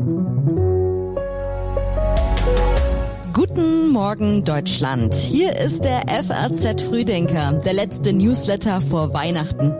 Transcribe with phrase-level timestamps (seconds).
[0.00, 0.59] Thank you.
[3.32, 5.14] Guten Morgen Deutschland.
[5.14, 9.74] Hier ist der FAZ Frühdenker, der letzte Newsletter vor Weihnachten.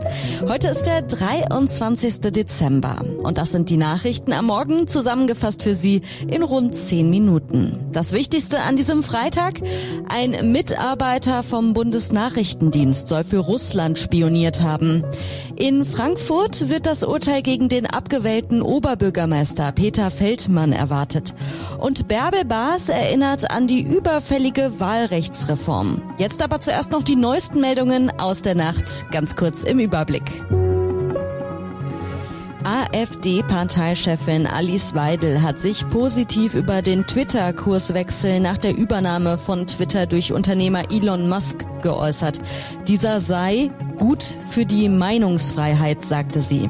[0.48, 2.20] Heute ist der 23.
[2.20, 7.76] Dezember und das sind die Nachrichten am Morgen zusammengefasst für Sie in rund 10 Minuten.
[7.92, 9.60] Das Wichtigste an diesem Freitag?
[10.08, 15.04] Ein Mitarbeiter vom Bundesnachrichtendienst soll für Russland spioniert haben.
[15.56, 21.34] In Frankfurt wird das Urteil gegen den abgewählten Oberbürgermeister Peter Feldmann erwartet.
[21.78, 26.02] Und Bärbel Baas erinnert an die überfällige Wahlrechtsreform.
[26.18, 30.44] Jetzt aber zuerst noch die neuesten Meldungen aus der Nacht, ganz kurz im Überblick.
[32.64, 40.32] AfD-Parteichefin Alice Weidel hat sich positiv über den Twitter-Kurswechsel nach der Übernahme von Twitter durch
[40.32, 42.38] Unternehmer Elon Musk geäußert.
[42.86, 46.68] Dieser sei gut für die Meinungsfreiheit, sagte sie.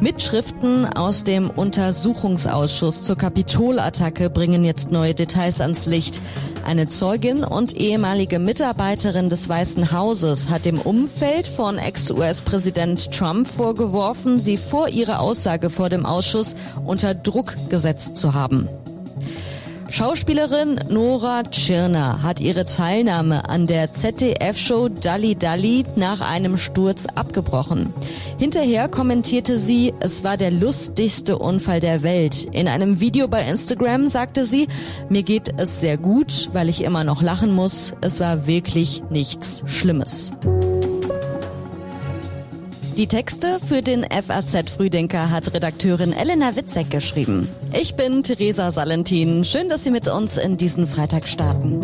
[0.00, 6.20] Mitschriften aus dem Untersuchungsausschuss zur Kapitolattacke bringen jetzt neue Details ans Licht.
[6.66, 14.38] Eine Zeugin und ehemalige Mitarbeiterin des Weißen Hauses hat dem Umfeld von Ex-US-Präsident Trump vorgeworfen,
[14.38, 18.68] sie vor ihrer Aussage vor dem Ausschuss unter Druck gesetzt zu haben.
[19.90, 27.92] Schauspielerin Nora Tschirner hat ihre Teilnahme an der ZDF-Show Dalli Dalli nach einem Sturz abgebrochen.
[28.38, 32.48] Hinterher kommentierte sie, es war der lustigste Unfall der Welt.
[32.52, 34.68] In einem Video bei Instagram sagte sie,
[35.08, 37.94] mir geht es sehr gut, weil ich immer noch lachen muss.
[38.00, 40.32] Es war wirklich nichts Schlimmes.
[42.96, 47.46] Die Texte für den FAZ Frühdenker hat Redakteurin Elena Witzek geschrieben.
[47.78, 49.44] Ich bin Theresa Salentin.
[49.44, 51.78] Schön, dass Sie mit uns in diesen Freitag starten.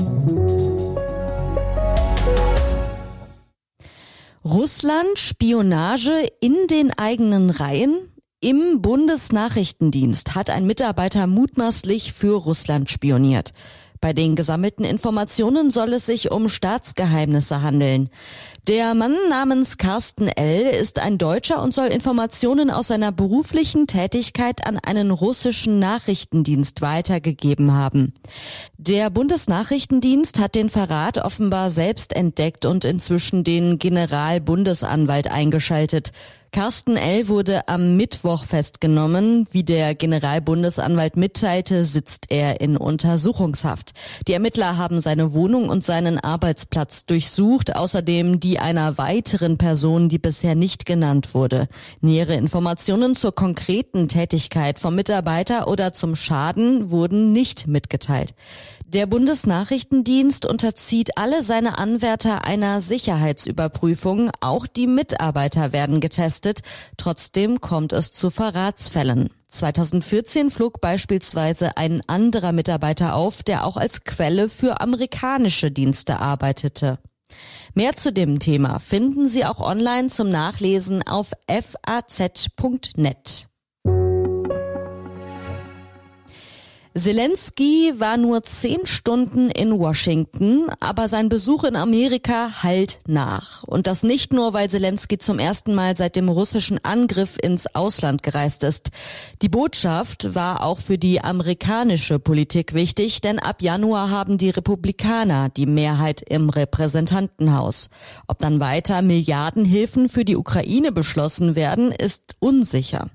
[4.43, 7.99] Russland Spionage in den eigenen Reihen?
[8.41, 13.53] Im Bundesnachrichtendienst hat ein Mitarbeiter mutmaßlich für Russland spioniert.
[14.03, 18.11] Bei den gesammelten Informationen soll es sich um Staatsgeheimnisse handeln.
[18.66, 20.62] Der Mann namens Carsten L.
[20.62, 27.75] ist ein Deutscher und soll Informationen aus seiner beruflichen Tätigkeit an einen russischen Nachrichtendienst weitergegeben
[27.75, 28.12] haben.
[28.77, 36.10] Der Bundesnachrichtendienst hat den Verrat offenbar selbst entdeckt und inzwischen den Generalbundesanwalt eingeschaltet.
[36.55, 37.29] Carsten L.
[37.29, 39.47] wurde am Mittwoch festgenommen.
[39.53, 43.93] Wie der Generalbundesanwalt mitteilte, sitzt er in Untersuchungshaft.
[44.29, 50.19] Die Ermittler haben seine Wohnung und seinen Arbeitsplatz durchsucht, außerdem die einer weiteren Person, die
[50.19, 51.69] bisher nicht genannt wurde.
[52.03, 58.34] Nähere Informationen zur konkreten Tätigkeit vom Mitarbeiter oder zum Schaden wurden nicht mitgeteilt.
[58.84, 64.31] Der Bundesnachrichtendienst unterzieht alle seine Anwärter einer Sicherheitsüberprüfung.
[64.43, 66.41] Auch die Mitarbeiter werden getestet.
[66.97, 69.30] Trotzdem kommt es zu Verratsfällen.
[69.48, 76.98] 2014 flog beispielsweise ein anderer Mitarbeiter auf, der auch als Quelle für amerikanische Dienste arbeitete.
[77.75, 83.48] Mehr zu dem Thema finden Sie auch online zum Nachlesen auf faz.net.
[86.94, 93.62] Zelensky war nur zehn Stunden in Washington, aber sein Besuch in Amerika halt nach.
[93.64, 98.22] Und das nicht nur, weil Zelensky zum ersten Mal seit dem russischen Angriff ins Ausland
[98.22, 98.91] gereist ist.
[99.41, 105.48] Die Botschaft war auch für die amerikanische Politik wichtig, denn ab Januar haben die Republikaner
[105.48, 107.88] die Mehrheit im Repräsentantenhaus.
[108.28, 113.09] Ob dann weiter Milliardenhilfen für die Ukraine beschlossen werden, ist unsicher.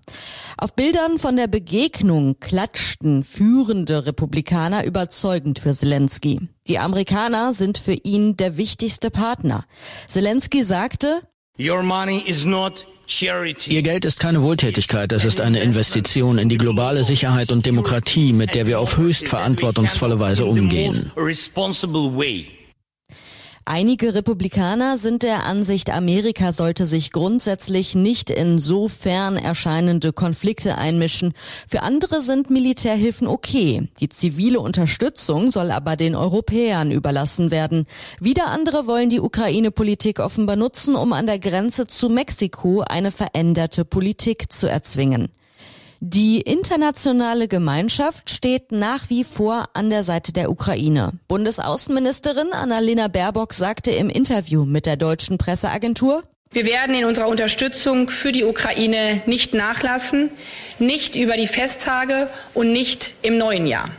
[0.57, 3.23] Auf Bildern von der Begegnung klatschten
[3.67, 6.39] führende Republikaner überzeugend für Zelensky.
[6.67, 9.65] Die Amerikaner sind für ihn der wichtigste Partner.
[10.07, 11.21] Zelensky sagte,
[11.59, 12.87] Your money is not
[13.67, 18.33] Ihr Geld ist keine Wohltätigkeit, es ist eine Investition in die globale Sicherheit und Demokratie,
[18.33, 21.11] mit der wir auf höchst verantwortungsvolle Weise umgehen.
[23.69, 30.77] Einige Republikaner sind der Ansicht, Amerika sollte sich grundsätzlich nicht in so fern erscheinende Konflikte
[30.77, 31.33] einmischen.
[31.67, 33.89] Für andere sind Militärhilfen okay.
[33.99, 37.87] Die zivile Unterstützung soll aber den Europäern überlassen werden.
[38.21, 43.83] Wieder andere wollen die Ukraine-Politik offenbar nutzen, um an der Grenze zu Mexiko eine veränderte
[43.83, 45.27] Politik zu erzwingen.
[45.99, 51.13] Die internationale Gemeinschaft steht nach wie vor an der Seite der Ukraine.
[51.27, 58.09] Bundesaußenministerin Annalena Baerbock sagte im Interview mit der deutschen Presseagentur, wir werden in unserer Unterstützung
[58.09, 60.29] für die Ukraine nicht nachlassen,
[60.79, 63.89] nicht über die Festtage und nicht im neuen Jahr.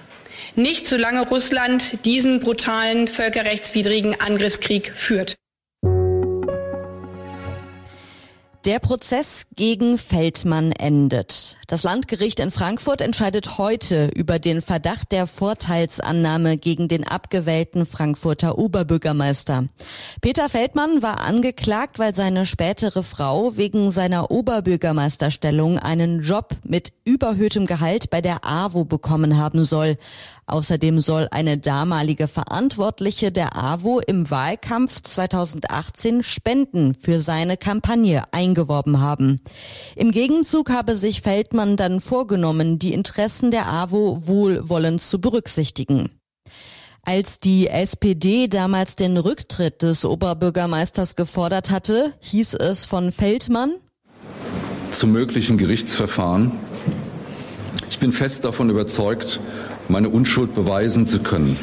[0.55, 5.35] Nicht solange Russland diesen brutalen völkerrechtswidrigen Angriffskrieg führt.
[8.69, 11.57] Der Prozess gegen Feldmann endet.
[11.69, 18.59] Das Landgericht in Frankfurt entscheidet heute über den Verdacht der Vorteilsannahme gegen den abgewählten Frankfurter
[18.59, 19.69] Oberbürgermeister.
[20.21, 27.65] Peter Feldmann war angeklagt, weil seine spätere Frau wegen seiner Oberbürgermeisterstellung einen Job mit überhöhtem
[27.65, 29.97] Gehalt bei der AWO bekommen haben soll.
[30.49, 39.01] Außerdem soll eine damalige Verantwortliche der AWO im Wahlkampf 2018 Spenden für seine Kampagne eingeworben
[39.01, 39.41] haben.
[39.95, 46.11] Im Gegenzug habe sich Feldmann dann vorgenommen, die Interessen der AWO wohlwollend zu berücksichtigen.
[47.03, 53.75] Als die SPD damals den Rücktritt des Oberbürgermeisters gefordert hatte, hieß es von Feldmann,
[54.93, 56.53] zum möglichen Gerichtsverfahren.
[57.91, 59.41] Ich bin fest davon überzeugt,
[59.89, 61.57] meine Unschuld beweisen zu können.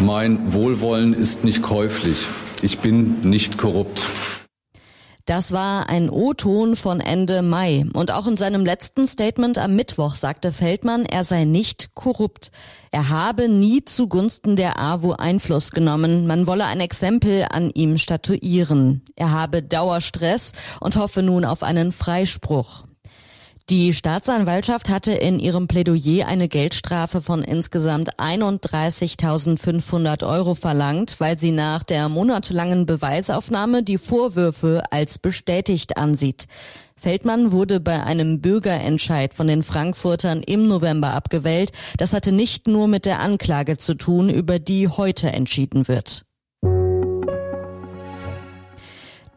[0.00, 2.26] Mein Wohlwollen ist nicht käuflich.
[2.62, 4.06] Ich bin nicht korrupt.
[5.26, 7.84] Das war ein O-Ton von Ende Mai.
[7.92, 12.50] Und auch in seinem letzten Statement am Mittwoch sagte Feldmann, er sei nicht korrupt.
[12.90, 16.26] Er habe nie zugunsten der AWO Einfluss genommen.
[16.26, 19.02] Man wolle ein Exempel an ihm statuieren.
[19.14, 20.50] Er habe Dauerstress
[20.80, 22.84] und hoffe nun auf einen Freispruch.
[23.70, 31.52] Die Staatsanwaltschaft hatte in ihrem Plädoyer eine Geldstrafe von insgesamt 31.500 Euro verlangt, weil sie
[31.52, 36.46] nach der monatelangen Beweisaufnahme die Vorwürfe als bestätigt ansieht.
[36.96, 41.70] Feldmann wurde bei einem Bürgerentscheid von den Frankfurtern im November abgewählt.
[41.96, 46.24] Das hatte nicht nur mit der Anklage zu tun, über die heute entschieden wird.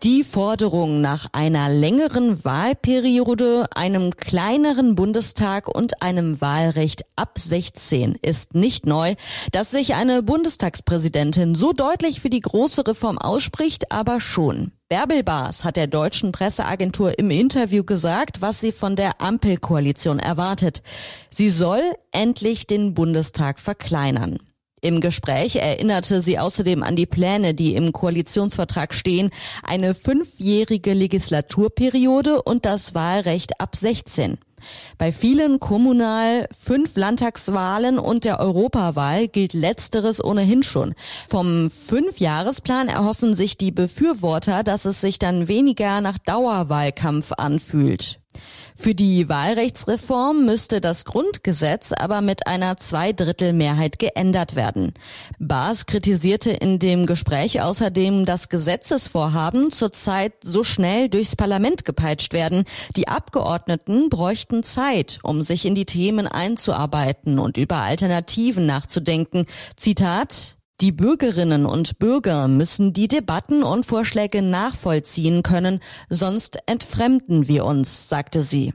[0.03, 8.53] Die Forderung nach einer längeren Wahlperiode, einem kleineren Bundestag und einem Wahlrecht ab 16 ist
[8.53, 9.15] nicht neu.
[9.53, 14.73] Dass sich eine Bundestagspräsidentin so deutlich für die große Reform ausspricht, aber schon.
[14.89, 20.83] Bärbel Baas hat der deutschen Presseagentur im Interview gesagt, was sie von der Ampelkoalition erwartet.
[21.29, 24.37] Sie soll endlich den Bundestag verkleinern.
[24.83, 29.29] Im Gespräch erinnerte sie außerdem an die Pläne, die im Koalitionsvertrag stehen,
[29.63, 34.37] eine fünfjährige Legislaturperiode und das Wahlrecht ab 16.
[34.97, 40.95] Bei vielen Kommunal-, fünf Landtagswahlen und der Europawahl gilt letzteres ohnehin schon.
[41.29, 48.19] Vom Fünfjahresplan erhoffen sich die Befürworter, dass es sich dann weniger nach Dauerwahlkampf anfühlt.
[48.75, 54.93] Für die Wahlrechtsreform müsste das Grundgesetz aber mit einer Zweidrittelmehrheit geändert werden.
[55.39, 62.65] Baas kritisierte in dem Gespräch außerdem, dass Gesetzesvorhaben zurzeit so schnell durchs Parlament gepeitscht werden.
[62.95, 69.45] Die Abgeordneten bräuchten Zeit, um sich in die Themen einzuarbeiten und über Alternativen nachzudenken.
[69.77, 75.79] Zitat die Bürgerinnen und Bürger müssen die Debatten und Vorschläge nachvollziehen können,
[76.09, 78.73] sonst entfremden wir uns, sagte sie.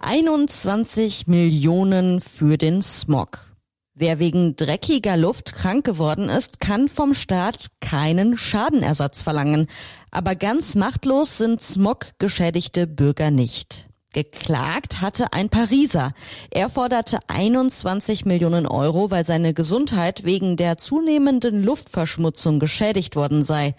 [0.00, 3.50] 21 Millionen für den Smog.
[3.94, 9.68] Wer wegen dreckiger Luft krank geworden ist, kann vom Staat keinen Schadenersatz verlangen.
[10.10, 13.88] Aber ganz machtlos sind Smog-geschädigte Bürger nicht.
[14.16, 16.14] Geklagt hatte ein Pariser.
[16.50, 23.74] Er forderte 21 Millionen Euro, weil seine Gesundheit wegen der zunehmenden Luftverschmutzung geschädigt worden sei.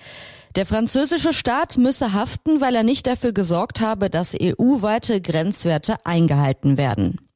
[0.56, 6.78] Der französische Staat müsse haften, weil er nicht dafür gesorgt habe, dass EU-weite Grenzwerte eingehalten
[6.78, 7.27] werden.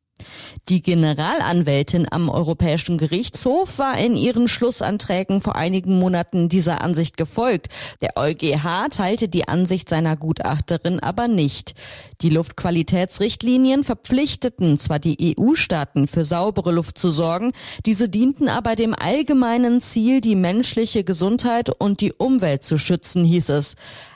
[0.70, 7.68] Die Generalanwältin am Europäischen Gerichtshof war in ihren Schlussanträgen vor einigen Monaten dieser Ansicht gefolgt.
[8.01, 11.74] Der EuGH teilte die Ansicht seiner Gutachterin aber nicht.
[12.22, 17.51] Die Luftqualitätsrichtlinien verpflichteten zwar die EU-Staaten für saubere Luft zu sorgen,
[17.86, 23.50] diese dienten aber dem allgemeinen Ziel, die menschliche Gesundheit und die Umwelt zu schützen, hieß
[23.50, 23.75] es.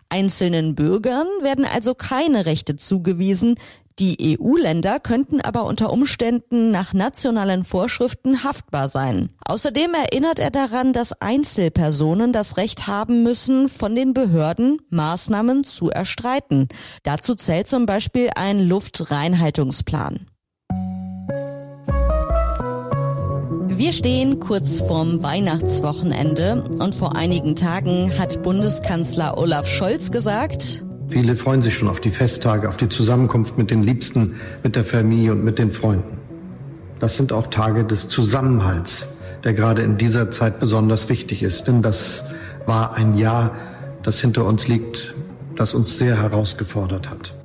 [0.09, 3.55] Einzelnen Bürgern werden also keine Rechte zugewiesen,
[3.97, 9.29] die EU-Länder könnten aber unter Umständen nach nationalen Vorschriften haftbar sein.
[9.45, 15.89] Außerdem erinnert er daran, dass Einzelpersonen das Recht haben müssen, von den Behörden Maßnahmen zu
[15.89, 16.67] erstreiten.
[17.03, 20.27] Dazu zählt zum Beispiel ein Luftreinhaltungsplan.
[23.77, 31.35] Wir stehen kurz vorm Weihnachtswochenende und vor einigen Tagen hat Bundeskanzler Olaf Scholz gesagt, Viele
[31.35, 35.33] freuen sich schon auf die Festtage, auf die Zusammenkunft mit den Liebsten, mit der Familie
[35.33, 36.17] und mit den Freunden.
[36.99, 39.07] Das sind auch Tage des Zusammenhalts,
[39.43, 41.67] der gerade in dieser Zeit besonders wichtig ist.
[41.67, 42.23] Denn das
[42.65, 43.51] war ein Jahr,
[44.01, 45.13] das hinter uns liegt,
[45.55, 47.35] das uns sehr herausgefordert hat.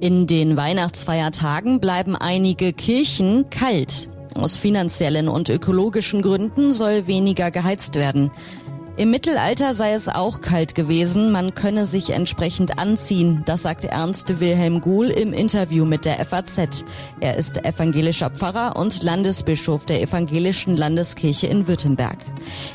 [0.00, 4.08] In den Weihnachtsfeiertagen bleiben einige Kirchen kalt.
[4.34, 8.30] Aus finanziellen und ökologischen Gründen soll weniger geheizt werden.
[8.98, 14.38] Im Mittelalter sei es auch kalt gewesen, man könne sich entsprechend anziehen, das sagte Ernst
[14.38, 16.84] Wilhelm Guhl im Interview mit der FAZ.
[17.18, 22.18] Er ist evangelischer Pfarrer und Landesbischof der evangelischen Landeskirche in Württemberg.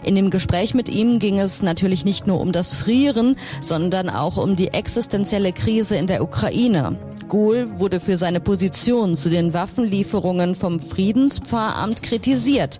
[0.03, 4.37] In dem Gespräch mit ihm ging es natürlich nicht nur um das Frieren, sondern auch
[4.37, 6.97] um die existenzielle Krise in der Ukraine.
[7.27, 12.79] Guhl wurde für seine Position zu den Waffenlieferungen vom Friedenspfarramt kritisiert.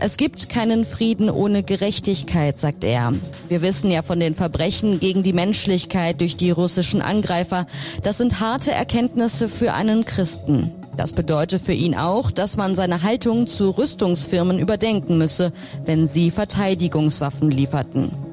[0.00, 3.12] Es gibt keinen Frieden ohne Gerechtigkeit, sagt er.
[3.48, 7.66] Wir wissen ja von den Verbrechen gegen die Menschlichkeit durch die russischen Angreifer.
[8.04, 10.70] Das sind harte Erkenntnisse für einen Christen.
[10.96, 15.52] Das bedeutet für ihn auch, dass man seine Haltung zu Rüstungsfirmen überdenken müsse,
[15.84, 18.27] wenn sie Verteidigungswaffen lieferten.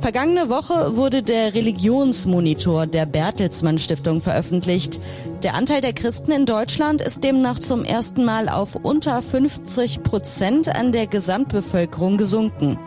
[0.00, 4.98] Vergangene Woche wurde der Religionsmonitor der Bertelsmann Stiftung veröffentlicht.
[5.42, 10.74] Der Anteil der Christen in Deutschland ist demnach zum ersten Mal auf unter 50 Prozent
[10.74, 12.78] an der Gesamtbevölkerung gesunken.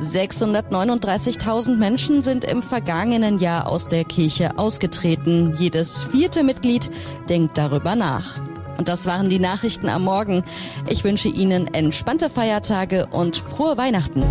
[0.00, 5.54] 639.000 Menschen sind im vergangenen Jahr aus der Kirche ausgetreten.
[5.56, 6.90] Jedes vierte Mitglied
[7.28, 8.40] denkt darüber nach.
[8.76, 10.42] Und das waren die Nachrichten am Morgen.
[10.88, 14.24] Ich wünsche Ihnen entspannte Feiertage und frohe Weihnachten.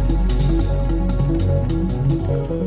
[2.29, 2.58] Thank you.